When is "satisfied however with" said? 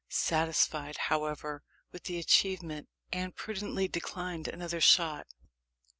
0.09-2.05